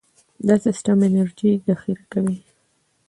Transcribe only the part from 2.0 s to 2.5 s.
کوي.